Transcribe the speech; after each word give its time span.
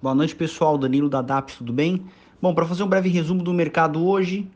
Boa 0.00 0.14
noite, 0.14 0.36
pessoal. 0.36 0.78
Danilo 0.78 1.08
da 1.08 1.20
DAPS, 1.20 1.56
tudo 1.56 1.72
bem? 1.72 2.04
Bom, 2.40 2.54
para 2.54 2.64
fazer 2.64 2.84
um 2.84 2.86
breve 2.86 3.08
resumo 3.08 3.42
do 3.42 3.52
mercado 3.52 4.06
hoje, 4.06 4.48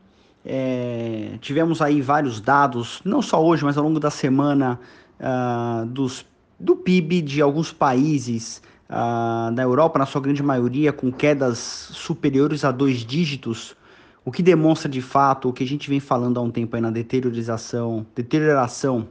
é, 0.45 1.37
tivemos 1.41 1.81
aí 1.81 2.01
vários 2.01 2.39
dados, 2.39 3.01
não 3.03 3.21
só 3.21 3.43
hoje, 3.43 3.65
mas 3.65 3.77
ao 3.77 3.83
longo 3.83 3.99
da 3.99 4.09
semana, 4.09 4.79
uh, 5.19 5.85
dos, 5.85 6.25
do 6.57 6.77
PIB 6.77 7.21
de 7.21 7.41
alguns 7.41 7.73
países 7.73 8.61
uh, 8.89 9.53
da 9.53 9.63
Europa, 9.63 9.99
na 9.99 10.05
sua 10.05 10.21
grande 10.21 10.41
maioria, 10.41 10.93
com 10.93 11.11
quedas 11.11 11.57
superiores 11.57 12.63
a 12.63 12.71
dois 12.71 12.99
dígitos, 12.99 13.75
o 14.23 14.31
que 14.31 14.41
demonstra 14.41 14.87
de 14.87 15.01
fato 15.01 15.49
o 15.49 15.53
que 15.53 15.65
a 15.65 15.67
gente 15.67 15.89
vem 15.89 15.99
falando 15.99 16.39
há 16.39 16.41
um 16.41 16.51
tempo 16.51 16.73
aí 16.73 16.81
na 16.81 16.89
deterioração, 16.89 18.05
deterioração 18.15 19.09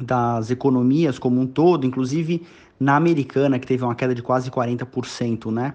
das 0.00 0.50
economias 0.50 1.18
como 1.18 1.40
um 1.40 1.46
todo, 1.46 1.86
inclusive 1.86 2.46
na 2.78 2.96
americana, 2.96 3.58
que 3.58 3.66
teve 3.66 3.84
uma 3.84 3.94
queda 3.94 4.14
de 4.14 4.22
quase 4.22 4.50
40%, 4.50 5.50
né? 5.50 5.74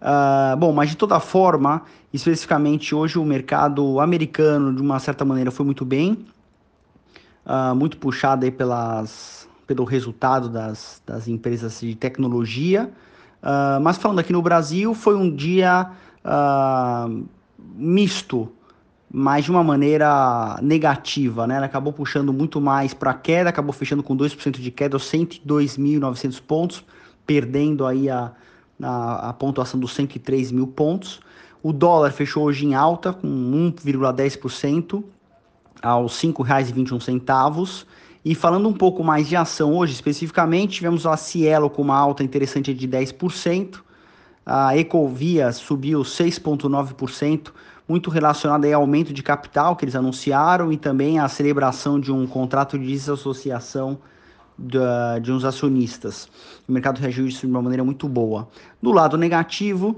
Uh, 0.00 0.56
bom, 0.56 0.72
mas 0.72 0.90
de 0.90 0.96
toda 0.96 1.18
forma, 1.18 1.82
especificamente 2.12 2.94
hoje 2.94 3.18
o 3.18 3.24
mercado 3.24 3.98
americano, 3.98 4.74
de 4.74 4.80
uma 4.80 4.98
certa 4.98 5.24
maneira, 5.24 5.50
foi 5.50 5.64
muito 5.64 5.84
bem, 5.84 6.26
uh, 7.46 7.74
muito 7.74 7.96
puxado 7.96 8.44
aí 8.44 8.50
pelas, 8.50 9.48
pelo 9.66 9.84
resultado 9.84 10.48
das, 10.48 11.02
das 11.04 11.26
empresas 11.26 11.80
de 11.80 11.94
tecnologia. 11.94 12.90
Uh, 13.42 13.80
mas 13.80 13.96
falando 13.96 14.18
aqui 14.18 14.32
no 14.32 14.42
Brasil, 14.42 14.94
foi 14.94 15.16
um 15.16 15.34
dia 15.34 15.90
misto, 17.76 18.50
mas 19.10 19.44
de 19.44 19.50
uma 19.50 19.62
maneira 19.62 20.58
negativa, 20.62 21.46
né? 21.46 21.56
Ela 21.56 21.66
acabou 21.66 21.92
puxando 21.92 22.32
muito 22.32 22.60
mais 22.60 22.92
para 22.92 23.12
a 23.12 23.14
queda, 23.14 23.48
acabou 23.48 23.72
fechando 23.72 24.02
com 24.02 24.16
2% 24.16 24.60
de 24.60 24.70
queda, 24.70 24.96
aos 24.96 25.04
102.900 25.10 26.42
pontos, 26.42 26.84
perdendo 27.24 27.86
aí 27.86 28.10
a, 28.10 28.32
a, 28.82 29.30
a 29.30 29.32
pontuação 29.32 29.78
dos 29.78 29.92
103 29.94 30.50
mil 30.50 30.66
pontos. 30.66 31.20
O 31.62 31.72
dólar 31.72 32.12
fechou 32.12 32.44
hoje 32.44 32.66
em 32.66 32.74
alta, 32.74 33.12
com 33.12 33.26
1,10% 33.26 35.02
aos 35.82 36.22
R$ 36.22 36.28
5,21. 36.32 37.86
E 38.24 38.34
falando 38.34 38.68
um 38.68 38.72
pouco 38.72 39.04
mais 39.04 39.28
de 39.28 39.36
ação 39.36 39.72
hoje, 39.72 39.92
especificamente, 39.92 40.76
tivemos 40.76 41.06
a 41.06 41.16
Cielo 41.16 41.70
com 41.70 41.82
uma 41.82 41.96
alta 41.96 42.24
interessante 42.24 42.74
de 42.74 42.88
10%, 42.88 43.76
a 44.44 44.76
Ecovia 44.76 45.52
subiu 45.52 46.00
6,9%, 46.02 47.52
muito 47.88 48.10
relacionado 48.10 48.64
ao 48.64 48.80
aumento 48.80 49.12
de 49.12 49.22
capital 49.22 49.76
que 49.76 49.84
eles 49.84 49.94
anunciaram 49.94 50.72
e 50.72 50.76
também 50.76 51.18
a 51.18 51.28
celebração 51.28 52.00
de 52.00 52.12
um 52.12 52.26
contrato 52.26 52.78
de 52.78 52.86
desassociação 52.86 53.98
de, 54.58 54.78
de 55.22 55.32
uns 55.32 55.44
acionistas. 55.44 56.28
O 56.68 56.72
mercado 56.72 56.98
reagiu 56.98 57.26
isso 57.26 57.40
de 57.40 57.46
uma 57.46 57.62
maneira 57.62 57.84
muito 57.84 58.08
boa. 58.08 58.48
Do 58.82 58.90
lado 58.90 59.16
negativo, 59.16 59.96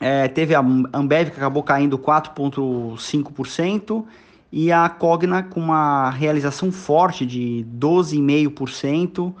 é, 0.00 0.26
teve 0.26 0.54
a 0.54 0.60
Ambev 0.60 1.30
que 1.30 1.36
acabou 1.36 1.62
caindo 1.62 1.98
4,5% 1.98 4.04
e 4.50 4.72
a 4.72 4.88
Cogna 4.88 5.42
com 5.42 5.60
uma 5.60 6.10
realização 6.10 6.72
forte 6.72 7.26
de 7.26 7.66
12,5%. 7.78 9.32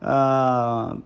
Uh, 0.00 1.02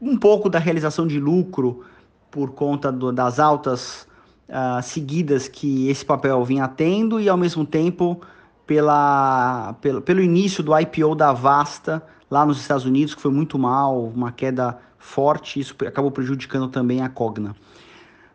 um 0.00 0.18
pouco 0.18 0.50
da 0.50 0.58
realização 0.58 1.06
de 1.06 1.18
lucro 1.18 1.84
por 2.30 2.50
conta 2.50 2.92
do, 2.92 3.10
das 3.10 3.38
altas 3.38 4.06
uh, 4.48 4.82
seguidas 4.82 5.48
que 5.48 5.88
esse 5.88 6.04
papel 6.04 6.44
vinha 6.44 6.68
tendo 6.68 7.20
e 7.20 7.28
ao 7.28 7.36
mesmo 7.36 7.64
tempo 7.64 8.20
pela, 8.66 9.74
pelo, 9.80 10.00
pelo 10.00 10.20
início 10.20 10.62
do 10.62 10.78
IPO 10.78 11.14
da 11.14 11.32
Vasta 11.32 12.02
lá 12.30 12.44
nos 12.44 12.60
Estados 12.60 12.84
Unidos, 12.84 13.14
que 13.14 13.20
foi 13.20 13.30
muito 13.30 13.58
mal, 13.58 14.06
uma 14.06 14.32
queda 14.32 14.78
forte, 14.98 15.60
isso 15.60 15.76
acabou 15.86 16.10
prejudicando 16.10 16.68
também 16.68 17.02
a 17.02 17.08
Cogna. 17.08 17.54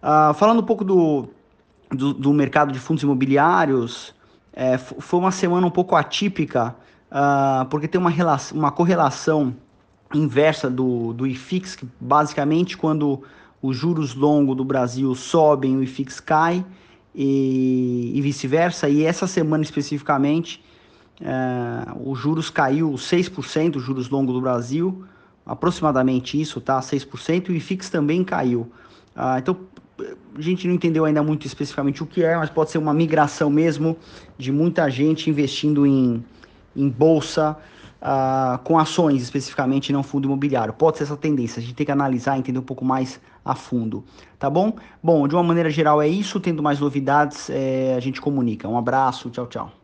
Uh, 0.01 0.33
falando 0.35 0.59
um 0.59 0.65
pouco 0.65 0.85
do, 0.85 1.27
do, 1.89 2.13
do, 2.13 2.33
mercado 2.33 2.71
de 2.71 2.79
fundos 2.79 3.03
imobiliários, 3.03 4.13
é, 4.53 4.77
foi 4.77 5.19
uma 5.19 5.31
semana 5.31 5.65
um 5.65 5.71
pouco 5.71 5.95
atípica, 5.95 6.75
uh, 7.11 7.65
porque 7.65 7.87
tem 7.87 7.99
uma, 7.99 8.09
relação, 8.09 8.57
uma 8.57 8.71
correlação 8.71 9.55
inversa 10.13 10.69
do, 10.69 11.13
do 11.13 11.27
IFIX, 11.27 11.75
que 11.75 11.87
basicamente 11.99 12.77
quando 12.77 13.23
os 13.61 13.75
juros 13.75 14.15
longos 14.15 14.55
do 14.55 14.63
Brasil 14.63 15.13
sobem, 15.15 15.77
o 15.77 15.83
IFIX 15.83 16.19
cai 16.19 16.65
e, 17.13 18.11
e 18.15 18.21
vice-versa. 18.21 18.87
E 18.87 19.03
essa 19.03 19.27
semana 19.27 19.63
especificamente, 19.63 20.63
uh, 21.21 22.09
os 22.09 22.17
juros 22.17 22.49
caiu 22.49 22.91
6%, 22.91 23.75
os 23.75 23.83
juros 23.83 24.09
longos 24.09 24.33
do 24.33 24.41
Brasil, 24.41 25.03
aproximadamente 25.45 26.39
isso, 26.39 26.61
tá? 26.61 26.79
6%, 26.79 27.49
e 27.49 27.51
o 27.51 27.55
IFIX 27.55 27.89
também 27.89 28.23
caiu. 28.23 28.61
Uh, 29.15 29.37
então, 29.37 29.57
a 30.35 30.41
gente 30.41 30.67
não 30.67 30.73
entendeu 30.73 31.03
ainda 31.03 31.21
muito 31.21 31.45
especificamente 31.45 32.01
o 32.01 32.05
que 32.05 32.23
é, 32.23 32.37
mas 32.37 32.49
pode 32.49 32.71
ser 32.71 32.77
uma 32.77 32.93
migração 32.93 33.49
mesmo 33.49 33.97
de 34.37 34.51
muita 34.51 34.89
gente 34.89 35.29
investindo 35.29 35.85
em, 35.85 36.23
em 36.75 36.87
bolsa, 36.87 37.57
uh, 38.01 38.57
com 38.63 38.77
ações 38.77 39.21
especificamente, 39.21 39.93
não 39.93 40.03
fundo 40.03 40.25
imobiliário. 40.25 40.73
Pode 40.73 40.97
ser 40.97 41.03
essa 41.03 41.17
tendência, 41.17 41.59
a 41.59 41.63
gente 41.63 41.75
tem 41.75 41.85
que 41.85 41.91
analisar, 41.91 42.37
entender 42.37 42.59
um 42.59 42.63
pouco 42.63 42.83
mais 42.85 43.19
a 43.43 43.55
fundo, 43.55 44.03
tá 44.37 44.49
bom? 44.49 44.73
Bom, 45.01 45.27
de 45.27 45.35
uma 45.35 45.43
maneira 45.43 45.69
geral 45.69 46.01
é 46.01 46.07
isso, 46.07 46.39
tendo 46.39 46.61
mais 46.61 46.79
novidades, 46.79 47.49
é, 47.49 47.95
a 47.95 47.99
gente 47.99 48.21
comunica. 48.21 48.67
Um 48.67 48.77
abraço, 48.77 49.29
tchau, 49.29 49.47
tchau. 49.47 49.78